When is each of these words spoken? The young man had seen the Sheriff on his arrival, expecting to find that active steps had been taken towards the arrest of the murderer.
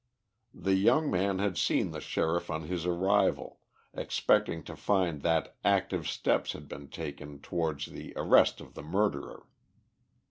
The 0.55 0.73
young 0.73 1.11
man 1.11 1.37
had 1.37 1.59
seen 1.59 1.91
the 1.91 2.01
Sheriff 2.01 2.49
on 2.49 2.63
his 2.63 2.87
arrival, 2.87 3.59
expecting 3.93 4.63
to 4.63 4.75
find 4.75 5.21
that 5.21 5.55
active 5.63 6.07
steps 6.09 6.53
had 6.53 6.67
been 6.67 6.87
taken 6.89 7.39
towards 7.39 7.85
the 7.85 8.11
arrest 8.15 8.61
of 8.61 8.73
the 8.73 8.81
murderer. 8.81 9.45